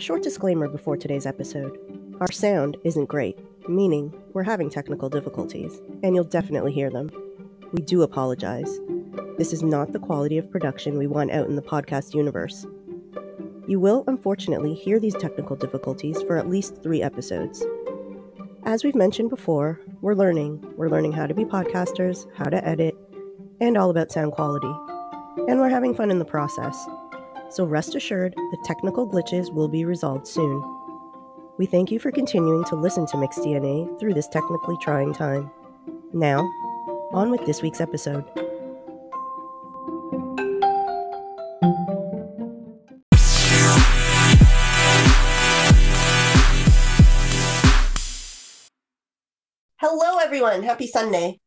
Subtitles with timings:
[0.00, 1.78] A short disclaimer before today's episode.
[2.20, 3.38] Our sound isn't great,
[3.68, 7.10] meaning we're having technical difficulties, and you'll definitely hear them.
[7.72, 8.80] We do apologize.
[9.36, 12.66] This is not the quality of production we want out in the podcast universe.
[13.66, 17.62] You will unfortunately hear these technical difficulties for at least three episodes.
[18.62, 20.64] As we've mentioned before, we're learning.
[20.78, 22.96] We're learning how to be podcasters, how to edit,
[23.60, 24.72] and all about sound quality.
[25.46, 26.86] And we're having fun in the process
[27.50, 30.62] so rest assured the technical glitches will be resolved soon.
[31.58, 35.50] We thank you for continuing to listen to Mixed DNA through this technically trying time.
[36.12, 36.48] Now,
[37.12, 38.24] on with this week's episode.
[49.76, 50.62] Hello, everyone.
[50.62, 51.40] Happy Sunday.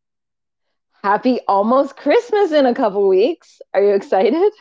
[1.01, 3.61] Happy almost Christmas in a couple weeks.
[3.73, 4.51] Are you excited?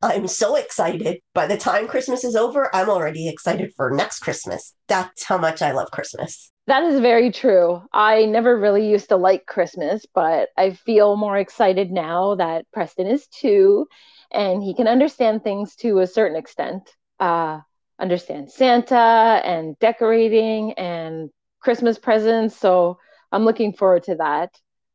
[0.00, 1.20] I'm so excited.
[1.34, 4.74] By the time Christmas is over, I'm already excited for next Christmas.
[4.86, 6.52] That's how much I love Christmas.
[6.68, 7.82] That is very true.
[7.92, 13.06] I never really used to like Christmas, but I feel more excited now that Preston
[13.06, 13.86] is two
[14.30, 16.94] and he can understand things to a certain extent.
[17.18, 17.60] Uh,
[17.98, 22.56] understand Santa and decorating and Christmas presents.
[22.56, 22.98] So
[23.32, 24.50] I'm looking forward to that.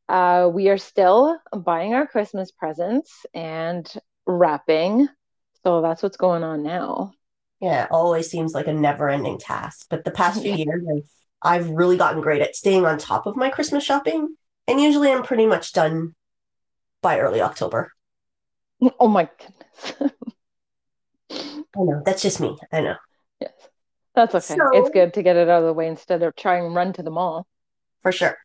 [0.08, 3.92] Uh, we are still buying our Christmas presents and
[4.26, 5.08] wrapping.
[5.62, 7.12] So that's what's going on now.
[7.60, 9.86] Yeah, it always seems like a never ending task.
[9.88, 11.08] But the past few years, I've,
[11.42, 14.36] I've really gotten great at staying on top of my Christmas shopping.
[14.66, 16.14] And usually I'm pretty much done
[17.02, 17.92] by early October.
[18.98, 20.12] Oh my goodness.
[21.30, 22.02] I know.
[22.04, 22.56] That's just me.
[22.72, 22.96] I know.
[23.40, 23.52] Yes.
[24.14, 24.56] That's okay.
[24.56, 26.92] So, it's good to get it out of the way instead of trying and run
[26.94, 27.46] to the mall.
[28.02, 28.36] For sure.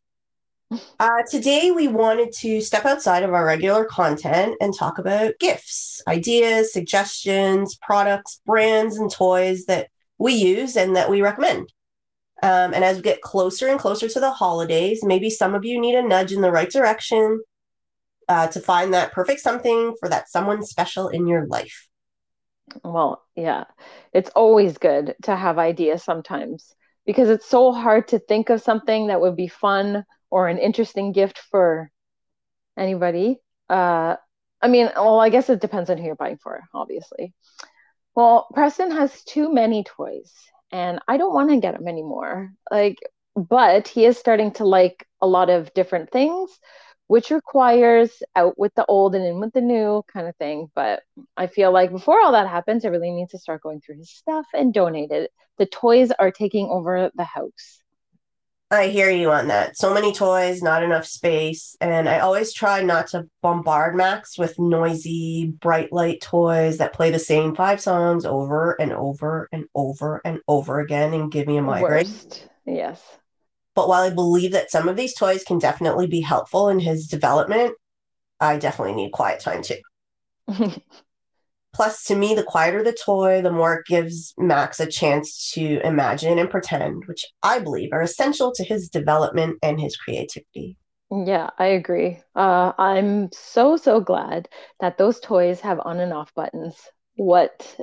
[0.99, 5.99] Uh, today, we wanted to step outside of our regular content and talk about gifts,
[6.07, 9.87] ideas, suggestions, products, brands, and toys that
[10.19, 11.73] we use and that we recommend.
[12.43, 15.81] Um, and as we get closer and closer to the holidays, maybe some of you
[15.81, 17.41] need a nudge in the right direction
[18.27, 21.87] uh, to find that perfect something for that someone special in your life.
[22.83, 23.63] Well, yeah,
[24.13, 26.75] it's always good to have ideas sometimes
[27.07, 31.11] because it's so hard to think of something that would be fun or an interesting
[31.11, 31.91] gift for
[32.77, 33.37] anybody.
[33.69, 34.15] Uh,
[34.61, 37.33] I mean, well, I guess it depends on who you're buying for, obviously.
[38.15, 40.33] Well, Preston has too many toys,
[40.71, 42.51] and I don't want to get him anymore.
[42.69, 42.97] Like,
[43.35, 46.51] but he is starting to like a lot of different things,
[47.07, 50.69] which requires out with the old and in with the new kind of thing.
[50.75, 51.01] But
[51.37, 54.11] I feel like before all that happens, I really need to start going through his
[54.11, 55.31] stuff and donate it.
[55.57, 57.81] The toys are taking over the house.
[58.71, 59.77] I hear you on that.
[59.77, 61.75] So many toys, not enough space.
[61.81, 67.09] And I always try not to bombard Max with noisy, bright light toys that play
[67.09, 71.57] the same five songs over and over and over and over again and give me
[71.57, 72.05] a migraine.
[72.05, 72.47] Worst.
[72.67, 73.01] Yes.
[73.73, 77.07] But while I believe that some of these toys can definitely be helpful in his
[77.07, 77.73] development,
[78.39, 79.77] I definitely need quiet time too.
[81.73, 85.79] Plus, to me, the quieter the toy, the more it gives Max a chance to
[85.85, 90.77] imagine and pretend, which I believe are essential to his development and his creativity.
[91.11, 92.19] Yeah, I agree.
[92.35, 94.47] Uh, I'm so, so glad
[94.79, 96.75] that those toys have on and off buttons.
[97.15, 97.79] What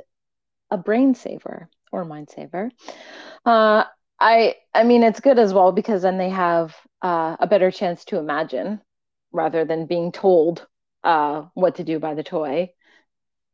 [0.71, 2.71] a brain saver or mind saver.
[3.45, 3.83] Uh,
[4.19, 8.05] I, I mean, it's good as well because then they have uh, a better chance
[8.05, 8.81] to imagine
[9.31, 10.65] rather than being told
[11.03, 12.71] uh, what to do by the toy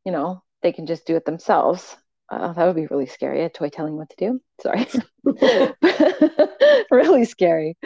[0.05, 1.95] you know, they can just do it themselves.
[2.29, 3.43] Uh, that would be really scary.
[3.43, 4.41] A toy telling what to do.
[4.61, 4.87] Sorry.
[6.91, 7.77] really scary.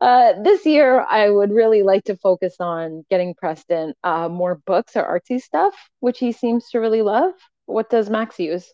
[0.00, 4.94] Uh, this year, I would really like to focus on getting Preston uh, more books
[4.94, 7.32] or artsy stuff, which he seems to really love.
[7.64, 8.72] What does Max use?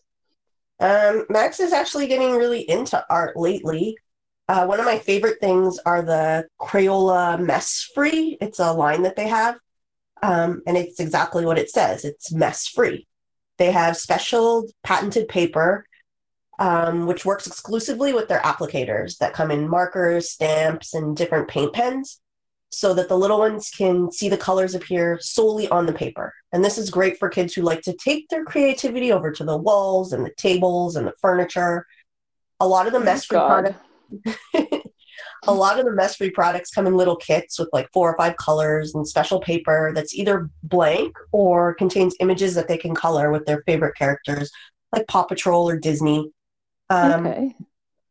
[0.79, 3.95] Um, Max is actually getting really into art lately.
[4.49, 8.37] Uh, one of my favorite things are the Crayola Mess Free.
[8.41, 9.55] It's a line that they have.
[10.23, 13.07] Um, and it's exactly what it says it's mess free.
[13.57, 15.85] They have special patented paper,
[16.59, 21.73] um, which works exclusively with their applicators that come in markers, stamps, and different paint
[21.73, 22.21] pens
[22.69, 26.33] so that the little ones can see the colors appear solely on the paper.
[26.53, 29.57] And this is great for kids who like to take their creativity over to the
[29.57, 31.85] walls and the tables and the furniture.
[32.61, 33.79] A lot of the mess free products
[35.47, 38.17] a lot of the mess free products come in little kits with like four or
[38.17, 43.31] five colors and special paper that's either blank or contains images that they can color
[43.31, 44.51] with their favorite characters,
[44.91, 46.31] like Paw Patrol or Disney.
[46.89, 47.55] Um, okay.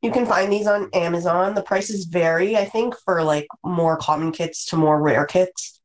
[0.02, 1.55] You can find these on Amazon.
[1.55, 5.81] The prices vary, I think, for like more common kits to more rare kits.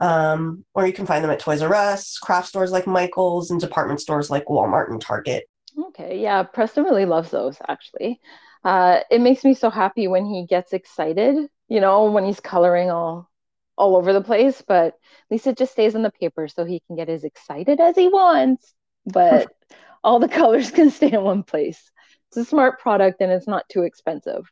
[0.00, 3.60] Um, or you can find them at Toys R Us, craft stores like Michael's, and
[3.60, 5.44] department stores like Walmart and Target.
[5.88, 8.20] Okay, yeah, Preston really loves those actually.
[8.64, 12.90] Uh, it makes me so happy when he gets excited, you know, when he's coloring
[12.90, 13.28] all
[13.76, 14.94] all over the place, but at
[15.30, 18.08] least it just stays on the paper so he can get as excited as he
[18.08, 18.74] wants,
[19.06, 19.48] but
[20.04, 21.90] all the colors can stay in one place.
[22.28, 24.44] It's a smart product and it's not too expensive.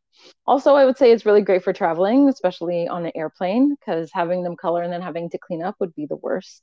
[0.46, 4.42] Also, I would say it's really great for traveling, especially on an airplane, because having
[4.42, 6.62] them color and then having to clean up would be the worst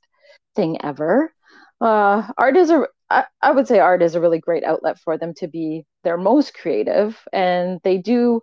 [0.56, 1.32] thing ever.
[1.80, 5.18] Uh, art is a I, I would say art is a really great outlet for
[5.18, 8.40] them to be their most creative, and they do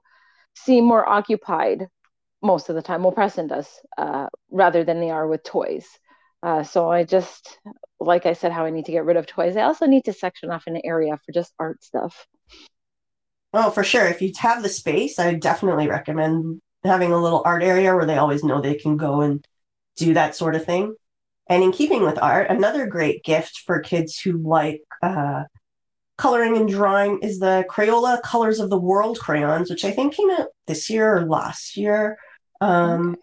[0.56, 1.88] seem more occupied
[2.42, 3.04] most of the time.
[3.04, 3.68] Well, Preston does,
[3.98, 5.88] uh, rather than they are with toys.
[6.44, 7.60] Uh, so I just,
[8.00, 9.56] like I said, how I need to get rid of toys.
[9.56, 12.26] I also need to section off an area for just art stuff.
[13.54, 14.08] Oh, for sure.
[14.08, 18.18] If you have the space, I definitely recommend having a little art area where they
[18.18, 19.46] always know they can go and
[19.98, 20.96] do that sort of thing.
[21.52, 25.44] And in keeping with art, another great gift for kids who like uh,
[26.18, 30.32] coloring and drawing is the Crayola Colors of the World crayons, which I think came
[30.32, 32.18] out this year or last year.
[32.62, 33.20] Um, okay.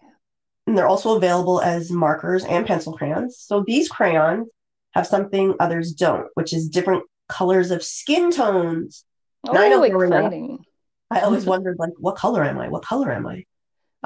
[0.67, 3.39] And they're also available as markers and pencil crayons.
[3.39, 4.47] So these crayons
[4.91, 9.05] have something others don't, which is different colors of skin tones.
[9.47, 10.63] Oh, I know exciting.
[11.09, 12.69] I always wondered, like, what color am I?
[12.69, 13.45] What color am I?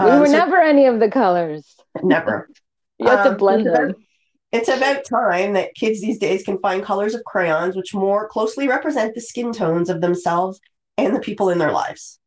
[0.01, 1.75] We um, were so never any of the colors.
[2.01, 2.47] Never.
[2.99, 3.95] you have um, to blend them.
[4.53, 8.67] It's about time that kids these days can find colors of crayons which more closely
[8.67, 10.61] represent the skin tones of themselves
[10.97, 12.19] and the people in their lives.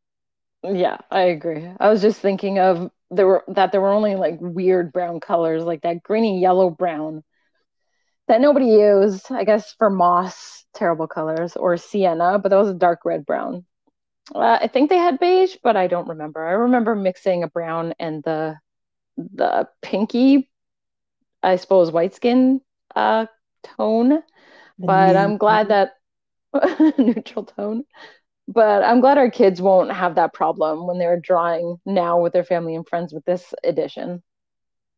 [0.61, 1.65] Yeah, I agree.
[1.79, 5.63] I was just thinking of there were that there were only like weird brown colors
[5.63, 7.23] like that greeny yellow brown
[8.27, 12.73] that nobody used, I guess for moss, terrible colors, or sienna, but that was a
[12.73, 13.65] dark red brown.
[14.35, 16.45] Uh, I think they had beige, but I don't remember.
[16.45, 18.57] I remember mixing a brown and the
[19.15, 20.49] the pinky
[21.43, 22.61] I suppose, white skin
[22.95, 23.27] uh,
[23.63, 24.21] tone.
[24.79, 25.93] But I'm glad that
[26.97, 27.83] neutral tone.
[28.47, 32.45] But I'm glad our kids won't have that problem when they're drawing now with their
[32.45, 34.23] family and friends with this edition.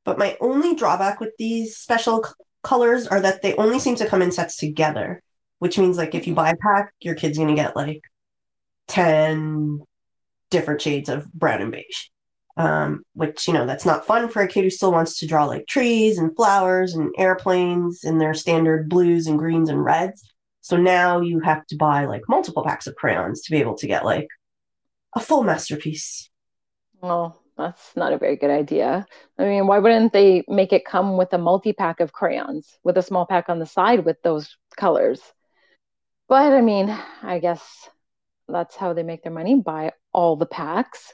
[0.05, 2.33] But my only drawback with these special c-
[2.63, 5.21] colors are that they only seem to come in sets together,
[5.59, 8.01] which means like if you buy a pack, your kid's gonna get like
[8.87, 9.81] 10
[10.51, 12.09] different shades of brown and beige
[12.59, 15.45] um, which you know that's not fun for a kid who still wants to draw
[15.45, 20.29] like trees and flowers and airplanes in their standard blues and greens and reds.
[20.59, 23.87] So now you have to buy like multiple packs of crayons to be able to
[23.87, 24.27] get like
[25.15, 26.29] a full masterpiece.
[27.01, 29.05] Well that's not a very good idea.
[29.37, 33.01] I mean why wouldn't they make it come with a multi-pack of crayons with a
[33.01, 35.21] small pack on the side with those colors?
[36.27, 37.63] But i mean i guess
[38.47, 41.13] that's how they make their money buy all the packs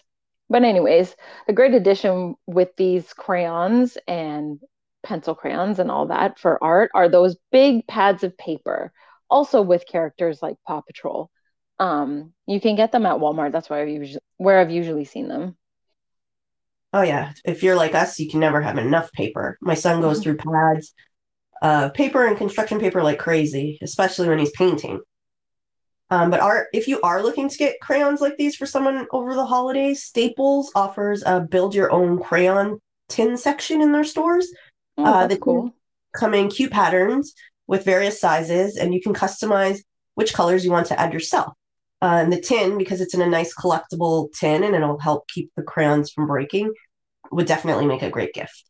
[0.49, 1.15] but anyways,
[1.47, 4.59] a great addition with these crayons and
[5.03, 8.91] pencil crayons and all that for art are those big pads of paper,
[9.29, 11.29] also with characters like Paw Patrol.
[11.79, 13.51] Um, you can get them at Walmart.
[13.51, 15.57] That's where I've usually where I've usually seen them.
[16.93, 19.57] Oh yeah, if you're like us, you can never have enough paper.
[19.61, 20.23] My son goes mm-hmm.
[20.23, 20.93] through pads,
[21.61, 25.01] uh, paper and construction paper like crazy, especially when he's painting.
[26.11, 29.33] Um, but are if you are looking to get crayons like these for someone over
[29.33, 32.79] the holidays, Staples offers a build your own crayon
[33.09, 34.47] tin section in their stores.
[34.97, 35.73] Oh, uh, they cool.
[36.15, 37.33] come in cute patterns
[37.67, 39.79] with various sizes, and you can customize
[40.13, 41.53] which colors you want to add yourself.
[42.01, 45.49] Uh, and the tin, because it's in a nice collectible tin and it'll help keep
[45.55, 46.71] the crayons from breaking,
[47.31, 48.65] would definitely make a great gift.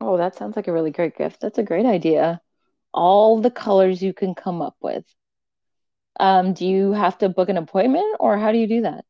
[0.00, 1.40] Oh, that sounds like a really great gift.
[1.40, 2.40] That's a great idea.
[2.94, 5.04] All the colors you can come up with.
[6.20, 9.04] Um, do you have to book an appointment or how do you do that?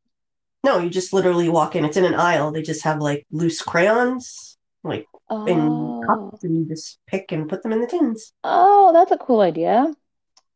[0.64, 1.84] No, you just literally walk in.
[1.84, 2.52] It's in an aisle.
[2.52, 5.46] They just have like loose crayons, like oh.
[5.46, 8.32] in cups, and you just pick and put them in the tins.
[8.44, 9.92] Oh, that's a cool idea.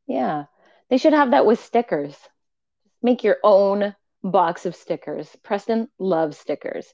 [0.07, 0.45] Yeah.
[0.89, 2.17] They should have that with stickers.
[3.03, 5.29] Make your own box of stickers.
[5.43, 6.87] Preston loves stickers.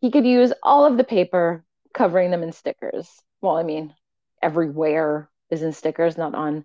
[0.00, 3.08] He could use all of the paper covering them in stickers.
[3.40, 3.94] Well, I mean,
[4.42, 6.64] everywhere is in stickers, not on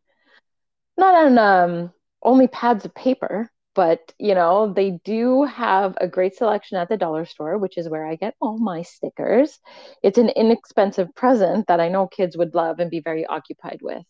[0.97, 6.35] not on um only pads of paper, but you know, they do have a great
[6.35, 9.59] selection at the dollar store, which is where I get all my stickers.
[10.03, 14.03] It's an inexpensive present that I know kids would love and be very occupied with.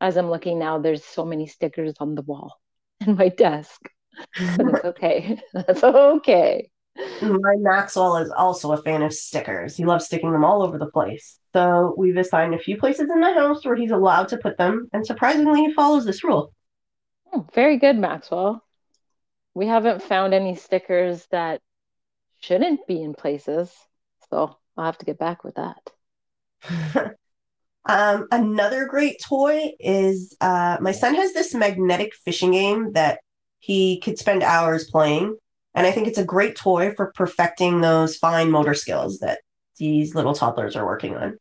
[0.00, 2.60] As I'm looking now, there's so many stickers on the wall
[3.06, 3.80] in my desk.
[4.56, 5.40] But it's okay.
[5.52, 6.70] That's okay.
[7.20, 9.76] My Maxwell is also a fan of stickers.
[9.76, 11.38] He loves sticking them all over the place.
[11.52, 14.88] So we've assigned a few places in the house where he's allowed to put them,
[14.92, 16.52] and surprisingly, he follows this rule.
[17.32, 18.64] Oh, very good, Maxwell.
[19.54, 21.60] We haven't found any stickers that
[22.40, 23.74] shouldn't be in places,
[24.30, 27.14] so I'll have to get back with that.
[27.86, 33.20] Um, another great toy is uh, my son has this magnetic fishing game that
[33.60, 35.36] he could spend hours playing.
[35.74, 39.40] And I think it's a great toy for perfecting those fine motor skills that
[39.78, 41.38] these little toddlers are working on.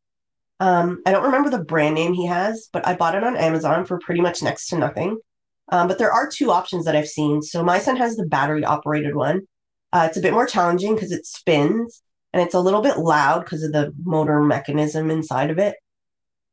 [0.60, 3.86] Um, I don't remember the brand name he has, but I bought it on Amazon
[3.86, 5.17] for pretty much next to nothing.
[5.69, 7.41] Um, but there are two options that I've seen.
[7.41, 9.41] So my son has the battery operated one.
[9.91, 12.01] Uh, it's a bit more challenging because it spins
[12.33, 15.75] and it's a little bit loud because of the motor mechanism inside of it.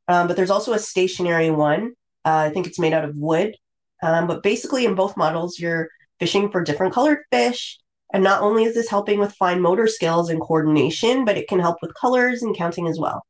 [0.08, 1.92] Um, but there's also a stationary one.
[2.24, 3.56] Uh, I think it's made out of wood.
[4.02, 5.88] Um, but basically, in both models, you're
[6.20, 7.78] fishing for different colored fish.
[8.12, 11.58] And not only is this helping with fine motor skills and coordination, but it can
[11.58, 13.24] help with colors and counting as well.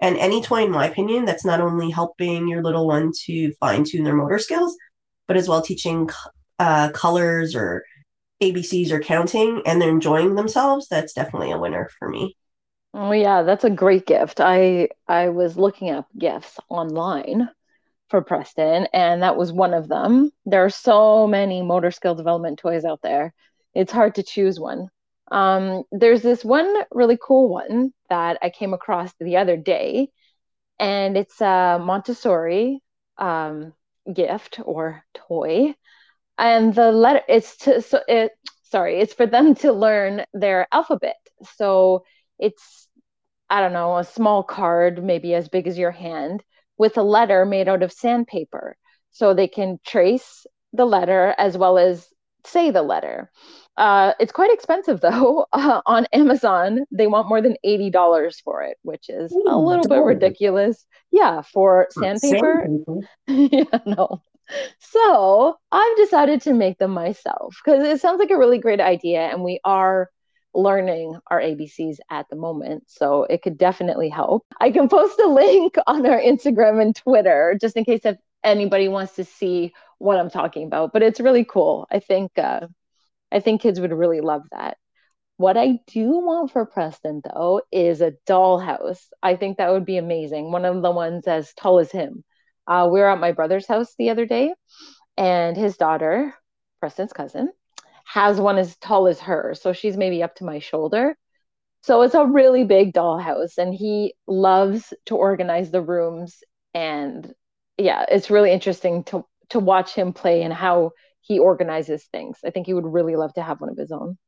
[0.00, 3.84] And any toy, in my opinion, that's not only helping your little one to fine
[3.84, 4.76] tune their motor skills,
[5.32, 6.10] but as well teaching
[6.58, 7.86] uh, colors or
[8.42, 12.36] ABCs or counting and they're enjoying themselves, that's definitely a winner for me.
[12.92, 14.42] Oh yeah, that's a great gift.
[14.42, 17.48] I I was looking up gifts online
[18.10, 20.30] for Preston, and that was one of them.
[20.44, 23.32] There are so many motor skill development toys out there.
[23.74, 24.88] It's hard to choose one.
[25.30, 30.10] Um, there's this one really cool one that I came across the other day,
[30.78, 32.82] and it's a Montessori
[33.16, 33.72] um,
[34.12, 35.74] gift or toy.
[36.38, 38.32] And the letter it's to so it
[38.64, 41.16] sorry it's for them to learn their alphabet.
[41.56, 42.04] So
[42.38, 42.88] it's
[43.50, 46.42] i don't know a small card maybe as big as your hand
[46.78, 48.76] with a letter made out of sandpaper.
[49.10, 52.08] So they can trace the letter as well as
[52.44, 53.30] say the letter
[53.76, 58.76] uh, it's quite expensive though uh, on amazon they want more than $80 for it
[58.82, 63.00] which is Ooh, a little bit ridiculous yeah for sandpaper, sandpaper.
[63.72, 64.20] yeah no
[64.78, 69.20] so I've decided to make them myself because it sounds like a really great idea.
[69.20, 70.10] And we are
[70.54, 72.84] learning our ABCs at the moment.
[72.88, 74.44] So it could definitely help.
[74.60, 78.88] I can post a link on our Instagram and Twitter just in case if anybody
[78.88, 80.92] wants to see what I'm talking about.
[80.92, 81.86] But it's really cool.
[81.90, 82.66] I think uh,
[83.32, 84.76] I think kids would really love that.
[85.38, 89.00] What I do want for Preston though is a dollhouse.
[89.22, 90.52] I think that would be amazing.
[90.52, 92.24] One of the ones as tall as him.
[92.66, 94.54] Uh, we were at my brother's house the other day,
[95.16, 96.34] and his daughter,
[96.80, 97.50] Preston's cousin,
[98.04, 99.54] has one as tall as her.
[99.54, 101.16] So she's maybe up to my shoulder.
[101.82, 106.44] So it's a really big dollhouse, and he loves to organize the rooms.
[106.74, 107.34] And
[107.78, 112.38] yeah, it's really interesting to to watch him play and how he organizes things.
[112.44, 114.18] I think he would really love to have one of his own.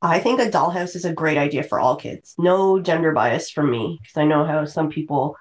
[0.00, 2.34] I think a dollhouse is a great idea for all kids.
[2.38, 5.36] No gender bias from me, because I know how some people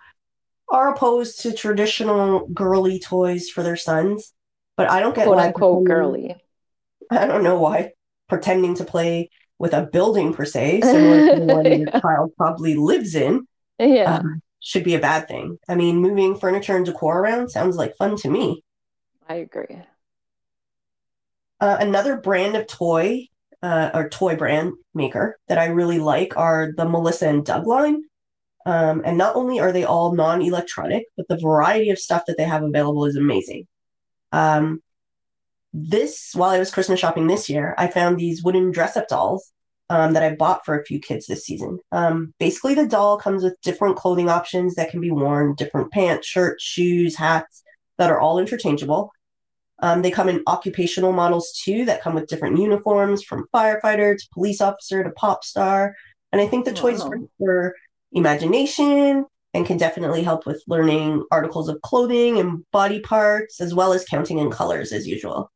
[0.70, 4.34] are opposed to traditional girly toys for their sons,
[4.76, 6.36] but I don't get quote unquote girly.
[7.10, 7.92] I don't know why
[8.28, 9.30] pretending to play
[9.60, 11.76] with a building per se, similar to the one yeah.
[11.78, 13.48] your child probably lives in,
[13.80, 15.58] yeah, um, should be a bad thing.
[15.70, 18.64] I mean, moving furniture and decor around sounds like fun to me.
[19.30, 19.84] I agree.
[21.60, 23.28] Uh, another brand of toy
[23.64, 28.04] uh, or toy brand maker that I really like are the Melissa and Doug line.
[28.66, 32.38] Um, and not only are they all non electronic, but the variety of stuff that
[32.38, 33.66] they have available is amazing.
[34.32, 34.82] Um,
[35.74, 39.52] this, while I was Christmas shopping this year, I found these wooden dress up dolls
[39.90, 41.80] um, that I bought for a few kids this season.
[41.92, 46.28] Um, basically, the doll comes with different clothing options that can be worn different pants,
[46.28, 47.64] shirts, shoes, hats
[47.98, 49.12] that are all interchangeable.
[49.80, 54.28] Um, they come in occupational models too that come with different uniforms from firefighter to
[54.34, 55.96] police officer to pop star.
[56.32, 56.78] And I think the wow.
[56.78, 57.04] toys
[57.38, 57.76] for
[58.12, 63.94] imagination and can definitely help with learning articles of clothing and body parts, as well
[63.94, 65.52] as counting in colors as usual.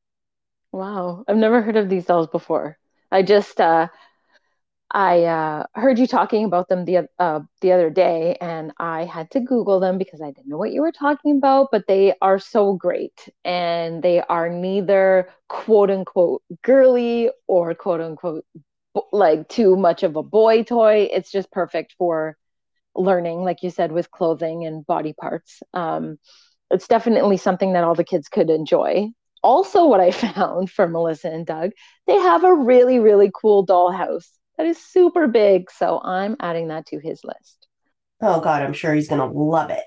[0.72, 2.78] Wow, I've never heard of these dolls before.
[3.12, 3.90] I just uh,
[4.94, 9.32] I uh, heard you talking about them the uh, the other day, and I had
[9.32, 11.70] to Google them because I didn't know what you were talking about.
[11.72, 18.46] But they are so great, and they are neither quote unquote girly or quote unquote
[19.14, 21.10] like too much of a boy toy.
[21.12, 22.38] It's just perfect for
[22.96, 25.64] learning, like you said, with clothing and body parts.
[25.74, 26.18] Um,
[26.72, 29.10] it's definitely something that all the kids could enjoy.
[29.44, 31.72] Also, what I found for Melissa and Doug,
[32.08, 34.28] they have a really, really cool dollhouse
[34.62, 35.72] that is super big.
[35.72, 37.68] So I'm adding that to his list.
[38.22, 39.84] Oh, God, I'm sure he's going to love it.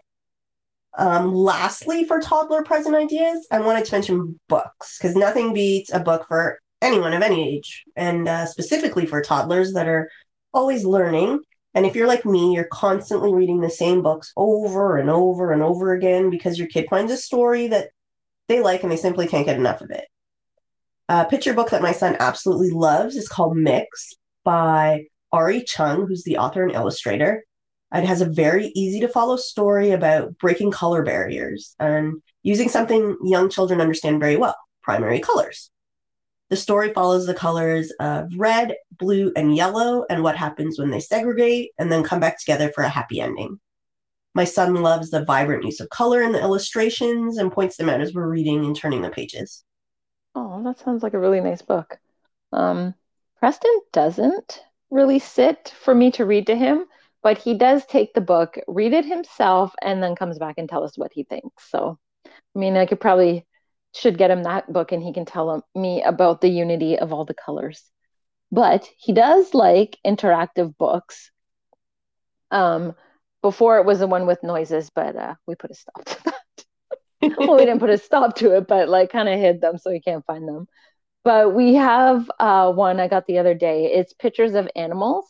[0.98, 6.00] Um, lastly, for toddler present ideas, I wanted to mention books because nothing beats a
[6.00, 10.10] book for anyone of any age, and uh, specifically for toddlers that are
[10.52, 11.40] always learning
[11.76, 15.60] and if you're like me, you're constantly reading the same books over and over and
[15.60, 17.88] over again because your kid finds a story that
[18.48, 20.04] they like and they simply can't get enough of it.
[21.08, 24.14] A picture book that my son absolutely loves is called Mix
[24.44, 27.44] by Arree Chung, who's the author and illustrator.
[27.92, 33.16] It has a very easy to follow story about breaking color barriers and using something
[33.22, 35.70] young children understand very well primary colors.
[36.50, 41.00] The story follows the colors of red, blue, and yellow and what happens when they
[41.00, 43.58] segregate and then come back together for a happy ending.
[44.34, 48.00] My son loves the vibrant use of color in the illustrations and points them out
[48.00, 49.64] as we're reading and turning the pages.
[50.34, 51.98] Oh, that sounds like a really nice book.
[52.52, 52.94] Um,
[53.38, 56.84] Preston doesn't really sit for me to read to him,
[57.22, 60.84] but he does take the book, read it himself, and then comes back and tell
[60.84, 61.70] us what he thinks.
[61.70, 63.46] So, I mean, I could probably
[63.94, 67.24] should get him that book and he can tell me about the unity of all
[67.24, 67.82] the colors.
[68.50, 71.30] But he does like interactive books.
[72.50, 72.94] Um,
[73.42, 77.34] before it was the one with noises, but uh, we put a stop to that.
[77.38, 79.90] well, we didn't put a stop to it, but like kind of hid them so
[79.90, 80.66] you can't find them.
[81.24, 83.86] But we have uh, one I got the other day.
[83.92, 85.26] It's pictures of animals.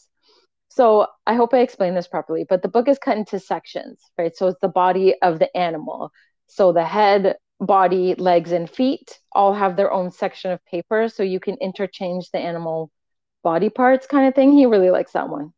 [0.69, 4.37] So I hope I explained this properly, but the book is cut into sections, right?
[4.37, 6.11] So it's the body of the animal.
[6.49, 11.09] So the head, body, legs, and feet all have their own section of paper.
[11.09, 12.91] So you can interchange the animal
[13.45, 14.53] body parts kind of thing.
[14.53, 15.53] He really likes that one.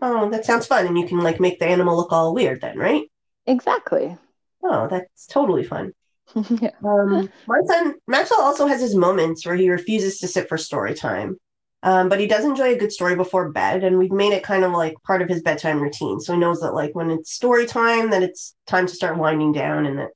[0.00, 0.86] Oh, that sounds fun.
[0.86, 3.04] And you can like make the animal look all weird then, right?
[3.46, 4.16] Exactly.
[4.62, 5.92] Oh, that's totally fun.
[6.60, 6.70] yeah.
[6.84, 10.94] Um, my son Maxwell also has his moments where he refuses to sit for story
[10.94, 11.36] time.
[11.84, 14.64] Um, but he does enjoy a good story before bed, and we've made it kind
[14.64, 16.18] of like part of his bedtime routine.
[16.18, 19.52] So he knows that like when it's story time, that it's time to start winding
[19.52, 20.10] down and that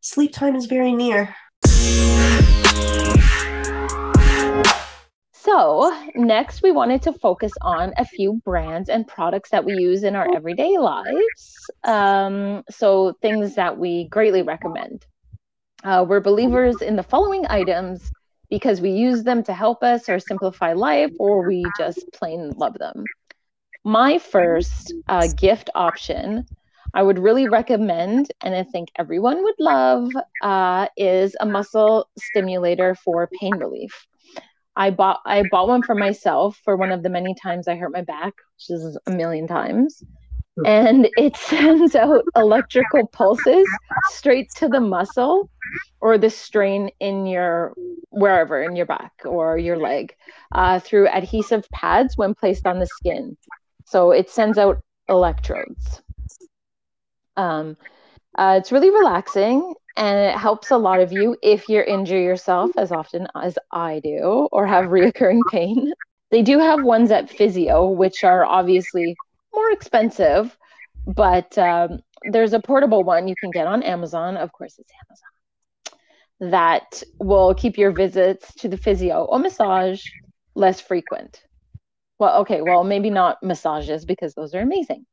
[0.00, 1.34] sleep time is very near.
[5.32, 10.02] So, next, we wanted to focus on a few brands and products that we use
[10.02, 11.70] in our everyday lives.
[11.84, 15.04] Um, so, things that we greatly recommend.
[15.84, 18.10] Uh, we're believers in the following items
[18.50, 22.74] because we use them to help us or simplify life, or we just plain love
[22.78, 23.08] them.
[23.84, 26.46] My first uh, gift option
[26.94, 32.94] I would really recommend, and I think everyone would love, uh, is a muscle stimulator
[32.94, 34.06] for pain relief.
[34.76, 37.92] I bought I bought one for myself for one of the many times I hurt
[37.92, 40.02] my back, which is a million times.
[40.64, 43.66] And it sends out electrical pulses
[44.10, 45.50] straight to the muscle
[46.00, 47.74] or the strain in your
[48.10, 50.14] wherever in your back or your leg
[50.52, 53.36] uh, through adhesive pads when placed on the skin.
[53.86, 56.02] So it sends out electrodes.
[57.36, 57.76] Um,
[58.36, 62.70] uh, it's really relaxing and it helps a lot of you if you injure yourself
[62.76, 65.92] as often as I do or have reoccurring pain.
[66.30, 69.16] They do have ones at physio, which are obviously
[69.54, 70.56] more expensive,
[71.06, 74.36] but um, there's a portable one you can get on Amazon.
[74.36, 76.50] Of course, it's Amazon.
[76.52, 80.02] That will keep your visits to the physio or massage
[80.54, 81.42] less frequent.
[82.18, 85.06] Well, okay, well, maybe not massages because those are amazing.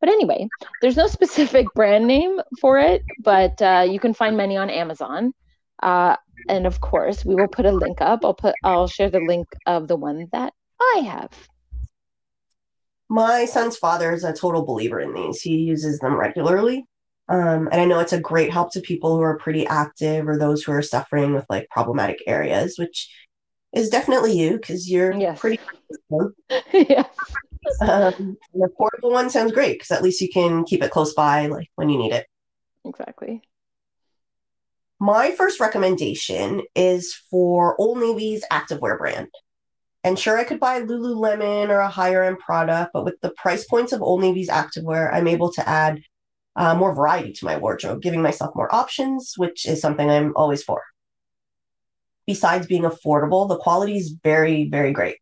[0.00, 0.48] But anyway,
[0.80, 5.32] there's no specific brand name for it, but uh, you can find many on Amazon.
[5.82, 6.16] Uh,
[6.48, 8.24] and of course, we will put a link up.
[8.24, 11.30] I'll put I'll share the link of the one that I have.
[13.10, 15.42] My son's father is a total believer in these.
[15.42, 16.86] He uses them regularly.
[17.28, 20.38] Um, and I know it's a great help to people who are pretty active or
[20.38, 23.08] those who are suffering with like problematic areas, which
[23.74, 25.38] is definitely you because you're yes.
[25.40, 25.60] pretty.
[26.72, 27.06] yes
[27.80, 31.46] um, the portable one sounds great because at least you can keep it close by,
[31.46, 32.26] like when you need it.
[32.84, 33.42] Exactly.
[34.98, 39.28] My first recommendation is for Old Navy's activewear brand.
[40.02, 43.66] And sure, I could buy Lululemon or a higher end product, but with the price
[43.66, 46.00] points of Old Navy's activewear, I'm able to add
[46.56, 50.62] uh, more variety to my wardrobe, giving myself more options, which is something I'm always
[50.62, 50.82] for.
[52.26, 55.16] Besides being affordable, the quality is very, very great.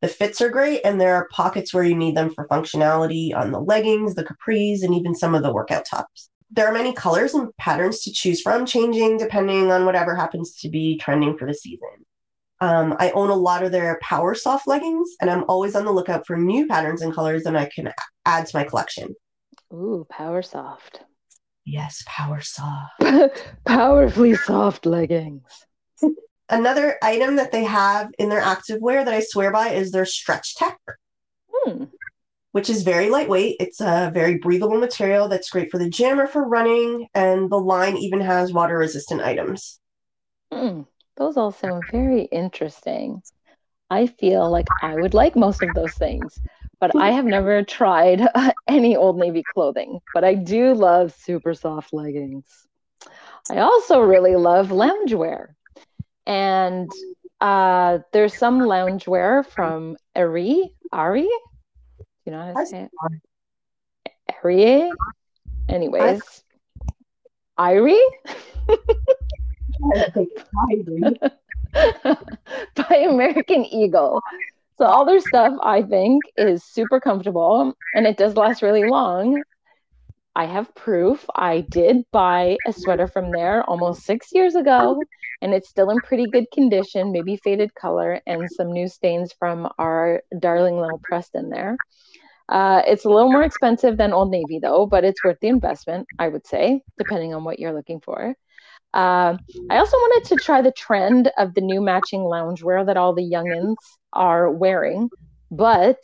[0.00, 3.50] The fits are great, and there are pockets where you need them for functionality on
[3.50, 6.30] the leggings, the capris, and even some of the workout tops.
[6.52, 10.68] There are many colors and patterns to choose from, changing depending on whatever happens to
[10.68, 12.06] be trending for the season.
[12.60, 15.92] Um, I own a lot of their Power Soft leggings, and I'm always on the
[15.92, 17.92] lookout for new patterns and colors that I can
[18.24, 19.14] add to my collection.
[19.72, 21.04] Ooh, Power Soft.
[21.64, 23.44] Yes, Power Soft.
[23.64, 25.42] Powerfully soft leggings.
[26.48, 30.56] Another item that they have in their activewear that I swear by is their stretch
[30.56, 30.78] tech,
[31.52, 31.84] hmm.
[32.52, 33.56] which is very lightweight.
[33.60, 37.60] It's a very breathable material that's great for the gym or for running, and the
[37.60, 39.78] line even has water resistant items.
[40.50, 40.82] Hmm.
[41.18, 43.22] Those all sound very interesting.
[43.90, 46.40] I feel like I would like most of those things,
[46.80, 48.22] but I have never tried
[48.68, 50.00] any Old Navy clothing.
[50.14, 52.66] But I do love super soft leggings.
[53.50, 55.48] I also really love loungewear.
[56.26, 56.92] And
[57.40, 60.72] uh, there's some loungewear from Aerie.
[60.94, 61.28] Aerie?
[62.24, 62.90] You know how to say it?
[64.28, 64.92] Perrier.
[65.68, 66.44] Anyways,
[67.58, 67.98] Irie.
[72.76, 74.20] by American Eagle.
[74.78, 79.42] So all their stuff I think is super comfortable and it does last really long.
[80.36, 81.26] I have proof.
[81.34, 85.02] I did buy a sweater from there almost 6 years ago
[85.42, 89.68] and it's still in pretty good condition, maybe faded color and some new stains from
[89.78, 91.76] our darling little Preston there.
[92.48, 96.06] Uh, it's a little more expensive than Old Navy though, but it's worth the investment,
[96.18, 98.34] I would say, depending on what you're looking for.
[98.98, 99.38] Uh,
[99.70, 103.22] I also wanted to try the trend of the new matching loungewear that all the
[103.22, 103.76] youngins
[104.12, 105.08] are wearing,
[105.52, 105.98] but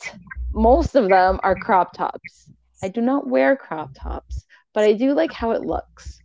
[0.53, 2.49] most of them are crop tops.
[2.81, 6.21] I do not wear crop tops, but I do like how it looks.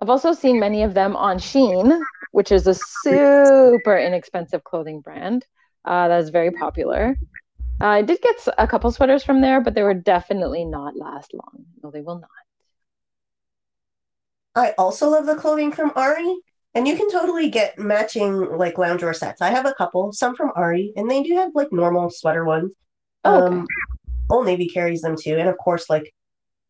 [0.00, 5.44] I've also seen many of them on Shein, which is a super inexpensive clothing brand
[5.84, 7.16] uh, that is very popular.
[7.80, 11.34] Uh, I did get a couple sweaters from there, but they were definitely not last
[11.34, 11.64] long.
[11.82, 12.39] No, they will not.
[14.54, 16.36] I also love the clothing from Aerie.
[16.74, 19.40] and you can totally get matching like loungewear sets.
[19.42, 22.70] I have a couple, some from Aerie, and they do have like normal sweater ones.
[23.24, 23.56] Oh, okay.
[23.56, 23.66] Um,
[24.30, 26.12] Old Navy carries them too, and of course like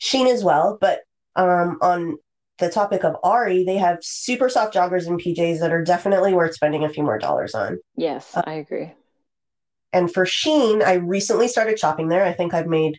[0.00, 0.78] Shein as well.
[0.80, 1.00] But
[1.36, 2.16] um, on
[2.58, 6.54] the topic of Aerie, they have super soft joggers and PJs that are definitely worth
[6.54, 7.78] spending a few more dollars on.
[7.96, 8.92] Yes, uh, I agree.
[9.92, 12.24] And for Shein, I recently started shopping there.
[12.24, 12.98] I think I've made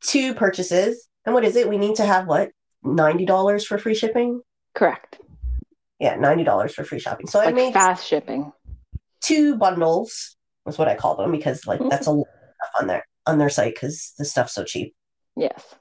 [0.00, 1.08] two purchases.
[1.26, 1.68] And what is it?
[1.68, 2.50] We need to have what
[2.84, 4.40] ninety dollars for free shipping.
[4.74, 5.18] Correct.
[5.98, 7.26] Yeah, ninety dollars for free shopping.
[7.26, 8.52] So like I made fast shipping.
[9.20, 11.88] Two bundles was what I call them because like mm-hmm.
[11.88, 12.26] that's a lot
[12.80, 14.94] on their on their site because the stuff's so cheap.
[15.36, 15.74] Yes.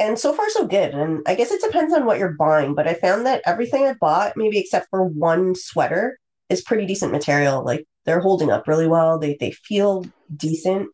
[0.00, 0.92] And so far so good.
[0.92, 3.94] And I guess it depends on what you're buying, but I found that everything I
[3.94, 7.64] bought, maybe except for one sweater, is pretty decent material.
[7.64, 9.18] Like they're holding up really well.
[9.18, 10.04] They they feel
[10.36, 10.88] decent.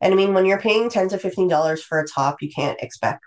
[0.00, 2.80] And I mean, when you're paying ten to fifteen dollars for a top, you can't
[2.80, 3.24] expect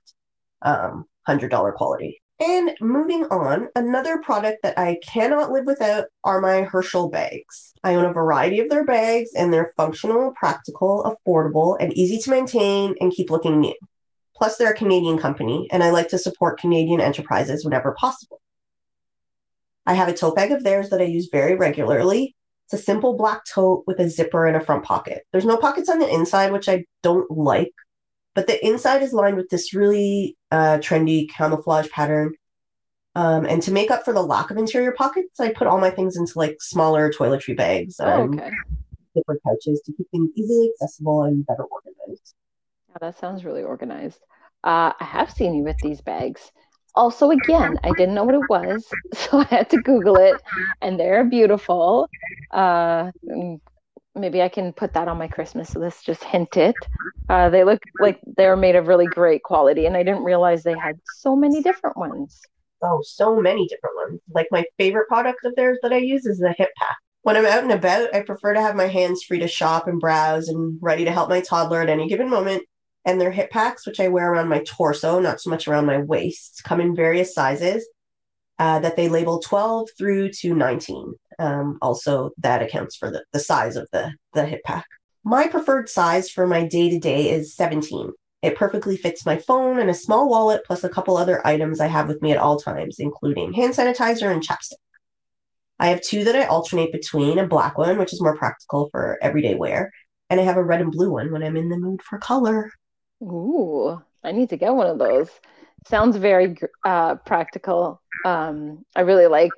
[0.62, 2.22] um, $100 quality.
[2.40, 7.74] And moving on, another product that I cannot live without are my Herschel bags.
[7.84, 12.30] I own a variety of their bags, and they're functional, practical, affordable, and easy to
[12.30, 13.74] maintain and keep looking new.
[14.36, 18.40] Plus, they're a Canadian company, and I like to support Canadian enterprises whenever possible.
[19.88, 22.36] I have a tote bag of theirs that I use very regularly.
[22.66, 25.24] It's a simple black tote with a zipper and a front pocket.
[25.32, 27.74] There's no pockets on the inside, which I don't like
[28.38, 32.36] but the inside is lined with this really uh, trendy camouflage pattern.
[33.16, 35.90] Um, and to make up for the lack of interior pockets, I put all my
[35.90, 37.96] things into like smaller toiletry bags.
[38.00, 38.52] Oh, okay.
[39.16, 42.36] Different pouches to keep things easily accessible and better organized.
[42.90, 44.20] Yeah, that sounds really organized.
[44.64, 46.52] Uh, I have seen you with these bags.
[46.94, 50.40] Also, again, I didn't know what it was, so I had to Google it,
[50.84, 52.08] and they're beautiful.
[52.52, 53.10] Uh,
[54.18, 56.06] maybe I can put that on my Christmas list.
[56.06, 56.76] Just hint it.
[57.30, 60.78] Uh, they look like they're made of really great quality, and I didn't realize they
[60.78, 62.42] had so many different ones.
[62.82, 64.22] Oh, so many different ones.
[64.34, 66.98] Like my favorite product of theirs that I use is the hip pack.
[67.24, 70.00] When I'm out and about, I prefer to have my hands free to shop and
[70.00, 72.64] browse and ready to help my toddler at any given moment.
[73.04, 75.98] And their hip packs, which I wear around my torso, not so much around my
[75.98, 77.88] waist, come in various sizes
[78.60, 81.14] uh, that they label 12 through to 19.
[81.40, 84.86] Um, also, that accounts for the, the size of the, the hip pack.
[85.24, 88.12] My preferred size for my day to day is 17.
[88.42, 91.88] It perfectly fits my phone and a small wallet, plus a couple other items I
[91.88, 94.78] have with me at all times, including hand sanitizer and chapstick.
[95.80, 99.18] I have two that I alternate between a black one, which is more practical for
[99.22, 99.92] everyday wear,
[100.30, 102.72] and I have a red and blue one when I'm in the mood for color.
[103.22, 105.30] Ooh, I need to get one of those.
[105.88, 108.02] Sounds very uh, practical.
[108.26, 109.52] Um, I really like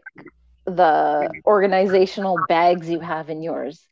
[0.69, 3.85] the organizational bags you have in yours.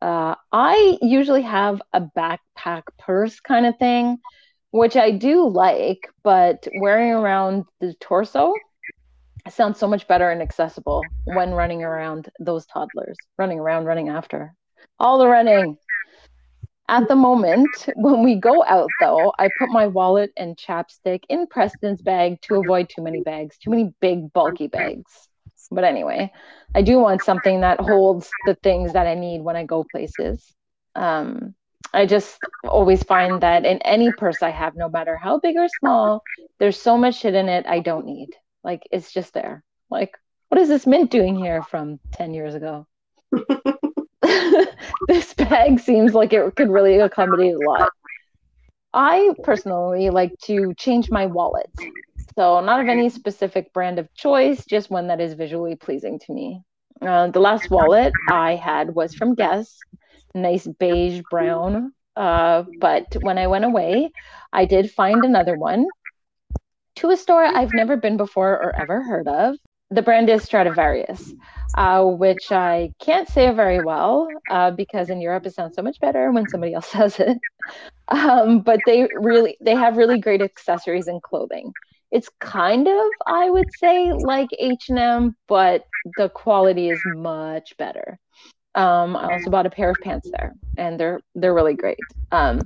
[0.00, 4.18] Uh, I usually have a backpack purse kind of thing,
[4.70, 8.52] which I do like, but wearing around the torso
[9.50, 14.54] sounds so much better and accessible when running around those toddlers, running around, running after.
[14.98, 15.76] All the running.
[16.88, 21.46] At the moment, when we go out, though, I put my wallet and chapstick in
[21.48, 25.25] Preston's bag to avoid too many bags, too many big, bulky bags.
[25.70, 26.32] But anyway,
[26.74, 30.54] I do want something that holds the things that I need when I go places.
[30.94, 31.54] Um,
[31.92, 35.68] I just always find that in any purse I have, no matter how big or
[35.80, 36.22] small,
[36.58, 38.30] there's so much shit in it I don't need.
[38.64, 39.62] Like it's just there.
[39.90, 40.16] Like,
[40.48, 42.86] what is this mint doing here from 10 years ago?
[45.08, 47.92] this bag seems like it could really accommodate a lot.
[48.92, 51.70] I personally like to change my wallet.
[52.36, 56.32] So, not of any specific brand of choice, just one that is visually pleasing to
[56.32, 56.62] me.
[57.00, 59.84] Uh, the last wallet I had was from Guess,
[60.34, 61.92] nice beige brown.
[62.14, 64.10] Uh, but when I went away,
[64.52, 65.86] I did find another one
[66.96, 69.56] to a store I've never been before or ever heard of.
[69.90, 71.32] The brand is Stradivarius,
[71.76, 76.00] uh, which I can't say very well uh, because in Europe it sounds so much
[76.00, 77.38] better when somebody else says it.
[78.08, 81.72] Um, but they really they have really great accessories and clothing.
[82.10, 85.84] It's kind of I would say like H and M, but
[86.16, 88.18] the quality is much better.
[88.74, 91.98] Um, I also bought a pair of pants there, and they're they're really great.
[92.30, 92.60] Um,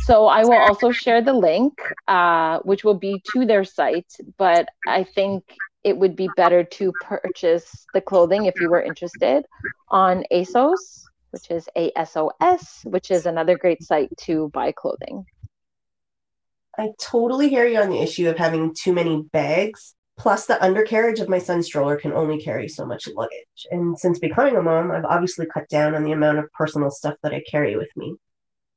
[0.00, 1.72] so I will also share the link,
[2.06, 4.12] uh, which will be to their site.
[4.36, 5.44] But I think
[5.82, 9.46] it would be better to purchase the clothing if you were interested
[9.88, 15.24] on ASOS, which is ASOS, which is another great site to buy clothing.
[16.78, 19.94] I totally hear you on the issue of having too many bags.
[20.18, 23.66] Plus, the undercarriage of my son's stroller can only carry so much luggage.
[23.70, 27.16] And since becoming a mom, I've obviously cut down on the amount of personal stuff
[27.22, 28.14] that I carry with me.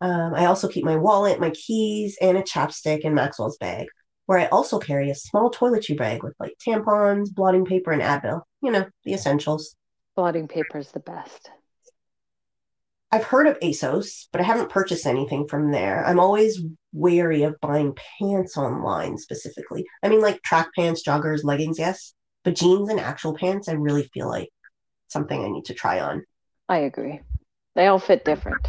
[0.01, 3.87] Um, I also keep my wallet, my keys, and a chapstick in Maxwell's bag,
[4.25, 8.41] where I also carry a small toiletry bag with like tampons, blotting paper, and Advil.
[8.61, 9.75] You know, the essentials.
[10.15, 11.51] Blotting paper is the best.
[13.11, 16.05] I've heard of ASOS, but I haven't purchased anything from there.
[16.05, 16.61] I'm always
[16.93, 19.85] wary of buying pants online specifically.
[20.03, 24.03] I mean, like track pants, joggers, leggings, yes, but jeans and actual pants, I really
[24.13, 24.49] feel like
[25.07, 26.23] something I need to try on.
[26.67, 27.21] I agree.
[27.75, 28.67] They all fit different.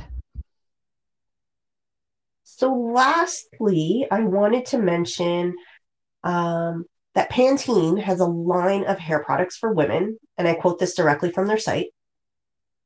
[2.45, 5.55] So, lastly, I wanted to mention
[6.25, 10.95] um, that Pantene has a line of hair products for women, and I quote this
[10.95, 11.89] directly from their site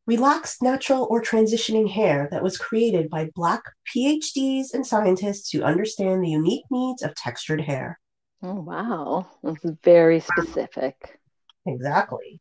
[0.06, 3.62] relaxed, natural, or transitioning hair that was created by Black
[3.94, 7.98] PhDs and scientists who understand the unique needs of textured hair.
[8.42, 9.26] Oh, wow.
[9.42, 11.18] That's very specific.
[11.66, 12.40] Exactly.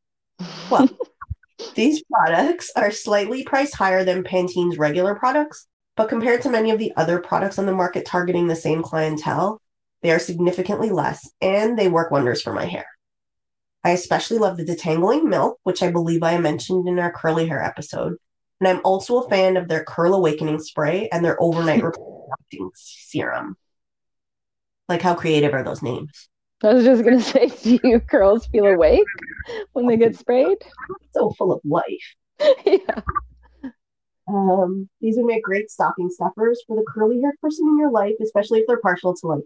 [0.69, 0.89] Well,
[1.75, 6.79] these products are slightly priced higher than Pantene's regular products, but compared to many of
[6.79, 9.61] the other products on the market targeting the same clientele,
[10.01, 12.85] they are significantly less and they work wonders for my hair.
[13.83, 17.61] I especially love the detangling milk, which I believe I mentioned in our curly hair
[17.61, 18.15] episode.
[18.59, 23.57] And I'm also a fan of their Curl Awakening spray and their overnight reflecting serum.
[24.87, 26.29] Like, how creative are those names?
[26.63, 29.03] I was just gonna say, do you girls feel awake
[29.73, 30.57] when they get sprayed?
[31.11, 32.15] So full of life.
[32.65, 33.01] yeah.
[34.27, 38.13] Um, these would make great stocking stuffers for the curly haired person in your life,
[38.21, 39.43] especially if they're partial to like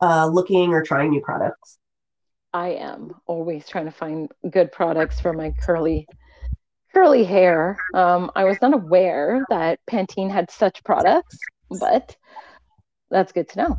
[0.00, 1.78] uh, looking or trying new products.
[2.52, 6.06] I am always trying to find good products for my curly
[6.92, 7.78] curly hair.
[7.94, 11.38] Um, I was not aware that Pantene had such products,
[11.70, 12.16] but
[13.10, 13.76] that's good to know.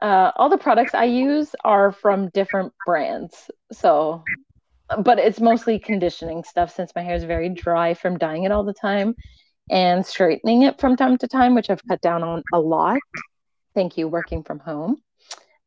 [0.00, 4.24] Uh, all the products I use are from different brands, so
[5.04, 8.64] but it's mostly conditioning stuff since my hair is very dry from dyeing it all
[8.64, 9.14] the time
[9.70, 12.98] and straightening it from time to time, which I've cut down on a lot.
[13.74, 14.96] Thank you, working from home.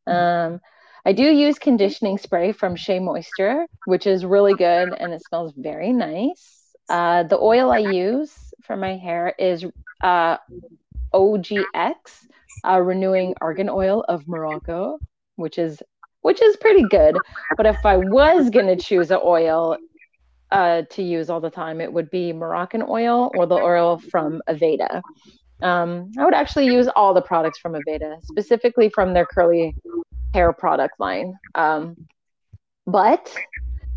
[0.06, 0.60] Um,
[1.06, 5.54] I do use conditioning spray from Shea Moisture, which is really good and it smells
[5.58, 6.74] very nice.
[6.90, 9.66] Uh, the oil I use for my hair is
[10.02, 10.38] uh,
[11.14, 11.94] OGX,
[12.66, 14.98] uh, Renewing Argan Oil of Morocco,
[15.36, 15.82] which is
[16.22, 17.18] which is pretty good.
[17.58, 19.78] But if I was gonna choose an oil
[20.52, 24.42] uh, to use all the time, it would be Moroccan oil or the oil from
[24.48, 25.02] Aveda.
[25.62, 29.76] Um, I would actually use all the products from Aveda, specifically from their curly
[30.34, 31.36] hair product line.
[31.56, 31.96] Um,
[32.86, 33.34] but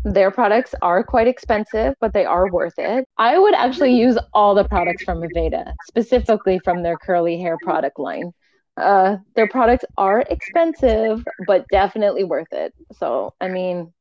[0.03, 3.05] their products are quite expensive, but they are worth it.
[3.17, 7.99] I would actually use all the products from Aveda, specifically from their curly hair product
[7.99, 8.31] line.
[8.77, 12.73] Uh, their products are expensive, but definitely worth it.
[12.99, 13.91] So, I mean,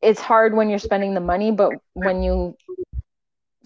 [0.00, 2.56] it's hard when you're spending the money, but when you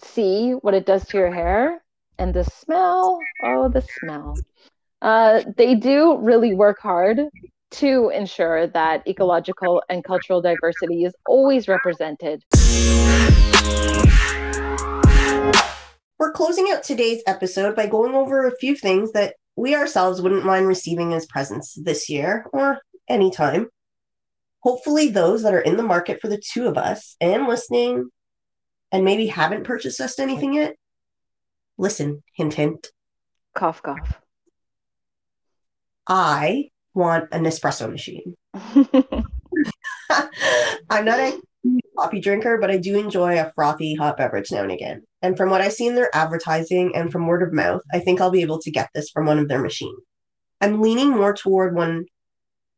[0.03, 1.81] see what it does to your hair
[2.19, 4.35] and the smell, oh, the smell.
[5.01, 7.19] Uh, they do really work hard
[7.71, 12.43] to ensure that ecological and cultural diversity is always represented.
[16.19, 20.45] We're closing out today's episode by going over a few things that we ourselves wouldn't
[20.45, 23.67] mind receiving as presents this year or anytime.
[24.61, 28.09] Hopefully, those that are in the market for the two of us and listening
[28.91, 30.75] and maybe haven't purchased us anything yet,
[31.77, 32.87] listen, hint, hint.
[33.53, 34.21] Cough, cough.
[36.07, 38.35] I want an espresso machine.
[40.89, 41.39] I'm not a
[41.97, 45.03] coffee drinker, but I do enjoy a frothy hot beverage now and again.
[45.21, 48.21] And from what I see in their advertising and from word of mouth, I think
[48.21, 49.99] I'll be able to get this from one of their machines.
[50.61, 52.05] I'm leaning more toward one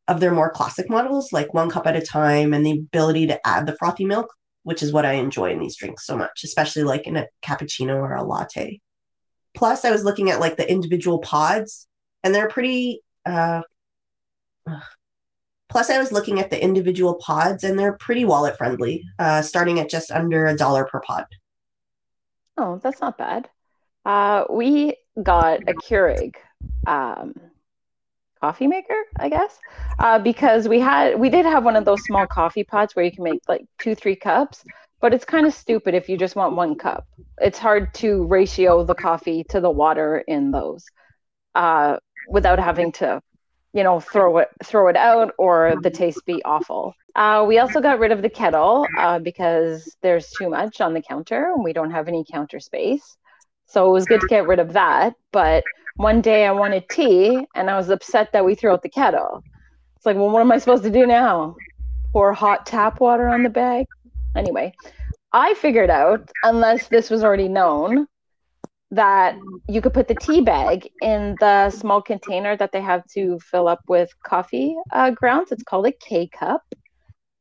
[0.07, 3.47] of their more classic models, like one cup at a time, and the ability to
[3.47, 6.83] add the frothy milk, which is what I enjoy in these drinks so much, especially
[6.83, 8.81] like in a cappuccino or a latte.
[9.53, 11.87] plus, I was looking at like the individual pods,
[12.23, 13.01] and they're pretty.
[13.25, 13.61] Uh,
[15.69, 19.79] plus, I was looking at the individual pods, and they're pretty wallet friendly, uh, starting
[19.79, 21.25] at just under a dollar per pod.
[22.57, 23.49] Oh, that's not bad.
[24.05, 26.35] Uh, we got a Keurig
[26.87, 27.33] um,
[28.41, 29.57] coffee maker, I guess,
[29.99, 33.11] uh, because we had we did have one of those small coffee pots where you
[33.11, 34.63] can make like two, three cups,
[35.01, 37.07] but it's kind of stupid if you just want one cup.
[37.39, 40.85] It's hard to ratio the coffee to the water in those
[41.55, 41.97] uh,
[42.29, 43.21] without having to,
[43.73, 46.93] you know, throw it throw it out or the taste be awful.
[47.15, 51.01] Uh, we also got rid of the kettle uh, because there's too much on the
[51.01, 53.17] counter and we don't have any counter space.
[53.67, 55.13] So it was good to get rid of that.
[55.31, 55.63] But
[55.97, 59.43] one day I wanted tea and I was upset that we threw out the kettle.
[59.95, 61.55] It's like, well, what am I supposed to do now?
[62.13, 63.85] Pour hot tap water on the bag?
[64.35, 64.73] Anyway,
[65.33, 68.07] I figured out, unless this was already known,
[68.91, 73.39] that you could put the tea bag in the small container that they have to
[73.39, 75.51] fill up with coffee uh, grounds.
[75.51, 76.63] It's called a K cup.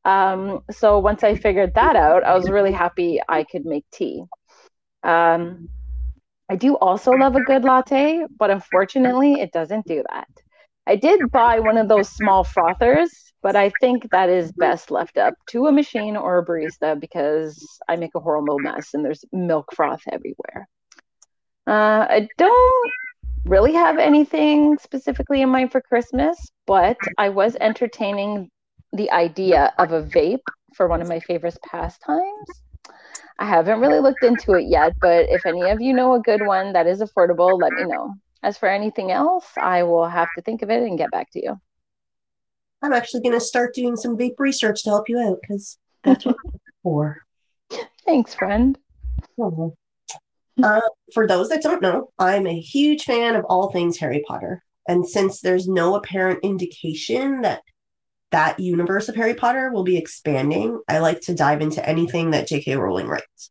[0.05, 4.25] Um, so once I figured that out, I was really happy I could make tea.
[5.03, 5.69] Um,
[6.51, 10.29] I do also love a good latte, but unfortunately, it doesn't do that.
[10.87, 13.11] I did buy one of those small frothers,
[13.43, 17.63] but I think that is best left up to a machine or a barista because
[17.87, 20.67] I make a horrible mess and there's milk froth everywhere.
[21.69, 22.93] Uh, I don't
[23.45, 28.51] really have anything specifically in mind for Christmas, but I was entertaining
[28.95, 32.49] the idea of a vape for one of my favorite pastimes.
[33.39, 36.41] I haven't really looked into it yet, but if any of you know a good
[36.41, 38.15] one that is affordable, let me know.
[38.43, 41.43] As for anything else, I will have to think of it and get back to
[41.45, 41.61] you.
[42.81, 46.25] I'm actually going to start doing some vape research to help you out because that's
[46.25, 47.27] what I'm for.
[48.07, 48.79] Thanks, friend.
[49.39, 49.75] Oh.
[50.63, 50.81] Uh,
[51.15, 54.63] for those that don't know, I'm a huge fan of all things Harry Potter.
[54.89, 57.63] And since there's no apparent indication that
[58.31, 60.81] that universe of Harry Potter will be expanding.
[60.89, 62.77] I like to dive into anything that J.K.
[62.77, 63.51] Rowling writes.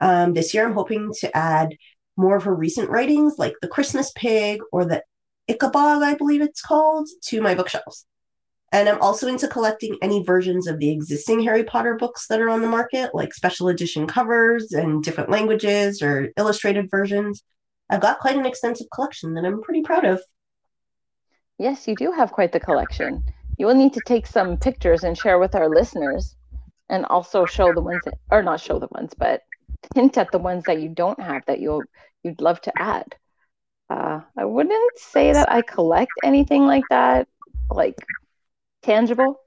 [0.00, 1.76] Um, this year, I'm hoping to add
[2.16, 5.02] more of her recent writings, like The Christmas Pig or the
[5.50, 8.06] Ickabog, I believe it's called, to my bookshelves.
[8.74, 12.50] And I'm also into collecting any versions of the existing Harry Potter books that are
[12.50, 17.42] on the market, like special edition covers and different languages or illustrated versions.
[17.88, 20.20] I've got quite an extensive collection that I'm pretty proud of.
[21.58, 23.22] Yes, you do have quite the collection
[23.58, 26.36] you will need to take some pictures and share with our listeners
[26.88, 29.42] and also show the ones that, or not show the ones but
[29.94, 31.82] hint at the ones that you don't have that you'll
[32.22, 33.14] you'd love to add
[33.90, 37.28] uh, i wouldn't say that i collect anything like that
[37.70, 37.96] like
[38.84, 39.40] tangible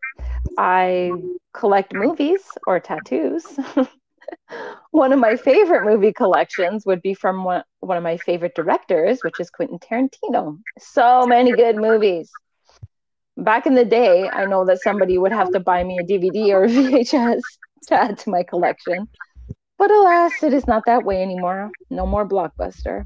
[0.58, 1.12] i
[1.54, 3.45] collect movies or tattoos
[4.91, 9.19] one of my favorite movie collections would be from one, one of my favorite directors
[9.21, 12.32] which is quentin tarantino so many good movies
[13.38, 16.54] back in the day, I know that somebody would have to buy me a DVD
[16.54, 17.41] or a VHS
[17.88, 19.08] to add to my collection.
[19.78, 21.69] But alas, it is not that way anymore.
[21.89, 23.06] No more Blockbuster.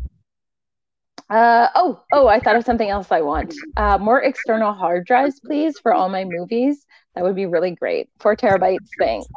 [1.31, 3.55] Uh, oh, oh, I thought of something else I want.
[3.77, 6.85] Uh, more external hard drives, please, for all my movies.
[7.15, 8.09] That would be really great.
[8.19, 9.27] Four terabytes, thanks.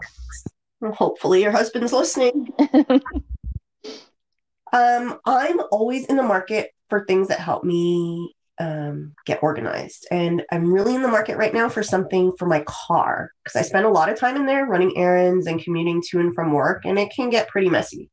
[0.82, 2.48] hopefully, your husband's listening.
[4.72, 10.08] um, I'm always in the market for things that help me um, get organized.
[10.10, 13.62] And I'm really in the market right now for something for my car because I
[13.62, 16.86] spend a lot of time in there running errands and commuting to and from work,
[16.86, 18.10] and it can get pretty messy.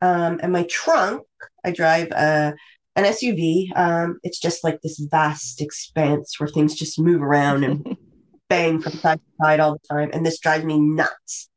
[0.00, 1.22] Um, and my trunk,
[1.64, 2.54] I drive a,
[2.96, 3.68] an SUV.
[3.76, 7.96] Um, it's just like this vast expanse where things just move around and
[8.48, 10.10] bang from side to side all the time.
[10.12, 11.48] And this drives me nuts.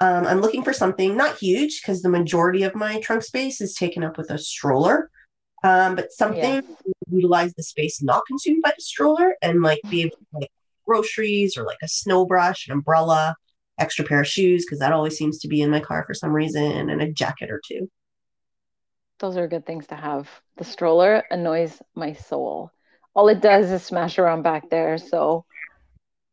[0.00, 3.74] Um, I'm looking for something not huge because the majority of my trunk space is
[3.74, 5.08] taken up with a stroller
[5.64, 6.62] um, but something
[7.10, 10.52] utilize the space not consumed by the stroller and like be able to like
[10.86, 13.34] groceries or like a snow brush, an umbrella,
[13.80, 16.32] extra pair of shoes because that always seems to be in my car for some
[16.32, 17.90] reason, and a jacket or two.
[19.24, 20.28] Those are good things to have.
[20.58, 22.70] The stroller annoys my soul.
[23.14, 25.46] All it does is smash around back there, so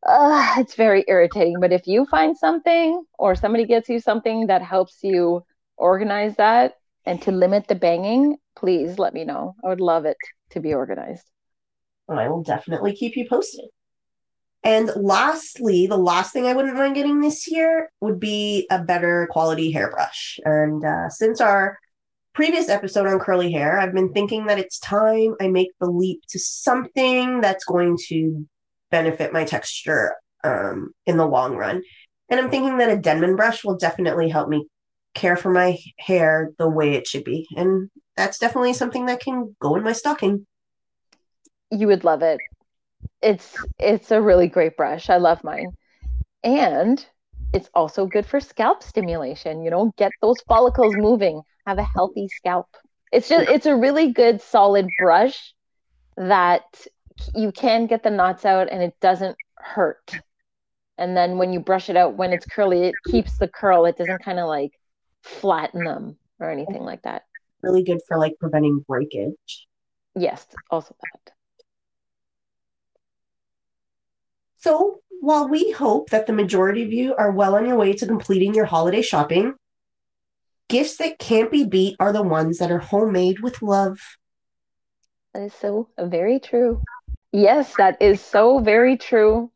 [0.06, 1.62] uh, it's very irritating.
[1.62, 5.46] But if you find something or somebody gets you something that helps you
[5.78, 6.74] organize that
[7.06, 9.56] and to limit the banging, please let me know.
[9.64, 10.18] I would love it
[10.50, 11.24] to be organized.
[12.10, 13.70] I will definitely keep you posted.
[14.66, 19.30] And lastly, the last thing I wouldn't mind getting this year would be a better
[19.32, 20.42] quality hairbrush.
[20.44, 21.78] And uh, since our
[22.34, 26.22] previous episode on curly hair, I've been thinking that it's time I make the leap
[26.30, 28.48] to something that's going to
[28.90, 31.82] benefit my texture um, in the long run.
[32.30, 34.66] And I'm thinking that a Denman brush will definitely help me
[35.14, 37.48] care for my hair the way it should be.
[37.56, 40.46] And that's definitely something that can go in my stocking.
[41.70, 42.40] You would love it.
[43.22, 45.10] It's it's a really great brush.
[45.10, 45.72] I love mine.
[46.44, 47.06] And
[47.54, 52.28] it's also good for scalp stimulation, you know, get those follicles moving, have a healthy
[52.28, 52.68] scalp.
[53.12, 55.54] It's just it's a really good solid brush
[56.18, 56.64] that
[57.36, 60.20] you can get the knots out and it doesn't hurt.
[60.98, 63.86] And then when you brush it out when it's curly, it keeps the curl.
[63.86, 64.72] It doesn't kind of like
[65.24, 67.24] flatten them or anything like that.
[67.62, 69.68] Really good for like preventing breakage.
[70.16, 71.34] Yes, also that.
[74.58, 78.06] So, while we hope that the majority of you are well on your way to
[78.06, 79.56] completing your holiday shopping,
[80.72, 84.00] gifts that can't be beat are the ones that are homemade with love.
[85.34, 86.82] That is so very true.
[87.34, 89.52] Yes, that is so very true.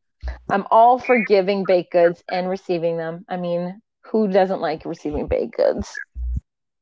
[0.49, 3.25] I'm all for giving baked goods and receiving them.
[3.29, 5.97] I mean, who doesn't like receiving baked goods?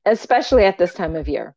[0.04, 1.56] Especially at this time of year.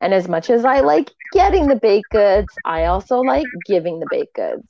[0.00, 4.08] And as much as I like getting the baked goods, I also like giving the
[4.10, 4.66] baked goods.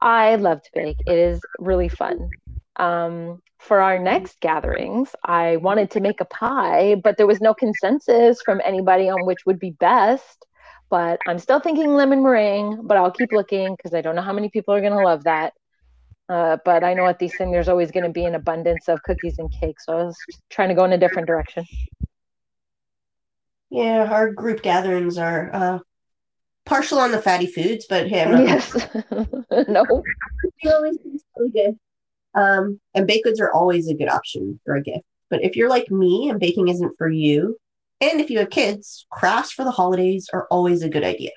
[0.00, 0.96] I love to bake.
[1.06, 2.30] It is really fun.
[2.76, 7.54] Um, for our next gatherings, I wanted to make a pie, but there was no
[7.54, 10.46] consensus from anybody on which would be best.
[10.90, 14.32] But I'm still thinking lemon meringue, but I'll keep looking because I don't know how
[14.32, 15.54] many people are going to love that.
[16.28, 19.02] Uh, but I know at these things, there's always going to be an abundance of
[19.02, 19.86] cookies and cakes.
[19.86, 20.16] So I was
[20.50, 21.66] trying to go in a different direction.
[23.70, 25.78] Yeah, our group gatherings are uh,
[26.66, 28.72] partial on the fatty foods, but hey, I'm not yes,
[29.68, 30.04] no,
[30.62, 31.78] they always taste really good.
[32.34, 35.04] Um, and baked goods are always a good option for a gift.
[35.30, 37.56] But if you're like me and baking isn't for you,
[38.00, 41.30] and if you have kids, crafts for the holidays are always a good idea.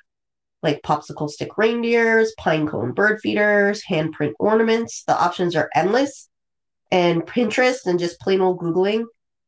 [0.63, 5.03] Like popsicle stick reindeers, pine cone bird feeders, handprint ornaments.
[5.05, 6.27] The options are endless.
[6.91, 9.05] And Pinterest and just plain old Googling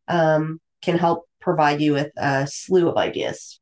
[0.08, 3.60] um, can help provide you with a slew of ideas.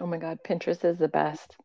[0.00, 1.56] Oh my God, Pinterest is the best.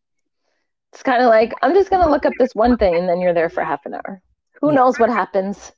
[0.92, 3.20] It's kind of like, I'm just going to look up this one thing and then
[3.20, 4.22] you're there for half an hour.
[4.62, 5.72] Who knows what happens?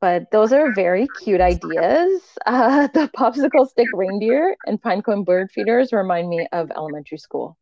[0.00, 2.22] But those are very cute ideas.
[2.46, 7.56] Uh, the popsicle stick reindeer and pinecone bird feeders remind me of elementary school.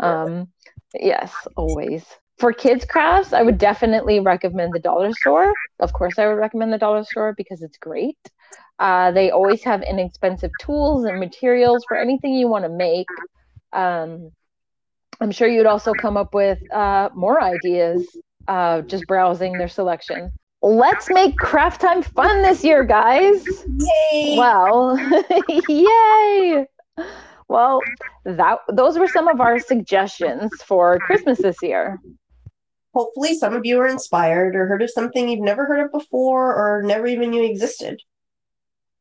[0.00, 0.48] Um,
[0.94, 2.04] yes, always.
[2.38, 5.52] For kids crafts, I would definitely recommend the dollar store.
[5.78, 8.18] Of course, I would recommend the dollar store because it's great.
[8.78, 13.08] Uh, they always have inexpensive tools and materials for anything you want to make.
[13.72, 14.32] Um,
[15.20, 18.16] I'm sure you'd also come up with uh, more ideas
[18.48, 20.32] uh, just browsing their selection.
[20.62, 23.46] Let's make craft time fun this year, guys.
[24.12, 24.36] Yay!
[24.38, 24.98] Well,
[25.68, 26.66] yay!
[27.48, 27.80] Well,
[28.24, 32.00] that those were some of our suggestions for Christmas this year.
[32.94, 36.54] Hopefully, some of you are inspired or heard of something you've never heard of before
[36.54, 38.00] or never even knew existed.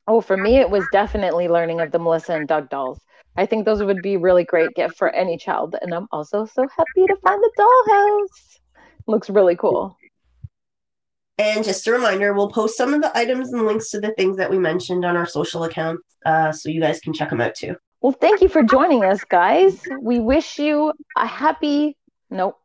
[0.07, 2.99] Oh, for me, it was definitely learning of the Melissa and Doug dolls.
[3.37, 6.67] I think those would be really great gift for any child, and I'm also so
[6.77, 8.59] happy to find the dollhouse.
[9.07, 9.97] Looks really cool.
[11.37, 14.37] And just a reminder, we'll post some of the items and links to the things
[14.37, 17.55] that we mentioned on our social accounts uh, so you guys can check them out
[17.55, 17.75] too.
[18.01, 19.81] Well, thank you for joining us, guys.
[20.01, 21.97] We wish you a happy.
[22.29, 22.57] Nope.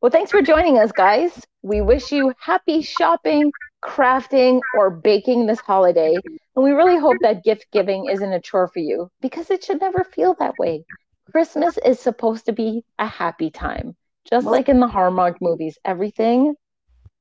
[0.00, 1.40] Well, thanks for joining us, guys.
[1.62, 6.14] We wish you happy shopping, crafting, or baking this holiday.
[6.56, 9.80] And we really hope that gift giving isn't a chore for you because it should
[9.80, 10.84] never feel that way.
[11.30, 13.96] Christmas is supposed to be a happy time.
[14.28, 16.54] Just like in the Hallmark movies, everything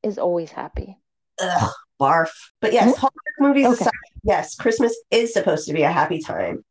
[0.03, 0.97] is always happy.
[1.41, 2.29] Ugh, barf.
[2.61, 2.99] But yes, Hmm?
[2.99, 3.73] Hallmark movies Okay.
[3.81, 3.91] aside,
[4.23, 6.63] yes, Christmas is supposed to be a happy time.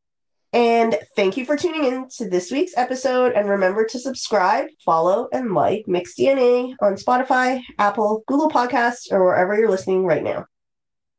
[0.54, 3.32] And thank you for tuning in to this week's episode.
[3.32, 9.24] And remember to subscribe, follow, and like Mixed DNA on Spotify, Apple, Google Podcasts, or
[9.24, 10.44] wherever you're listening right now.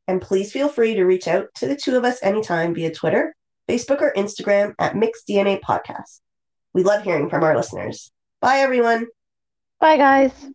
[0.07, 3.36] And please feel free to reach out to the two of us anytime via Twitter,
[3.68, 6.20] Facebook, or Instagram at Mixed DNA Podcast.
[6.74, 8.11] We love hearing from our listeners.
[8.43, 9.07] Bye, everyone.
[9.79, 10.49] Bye, guys.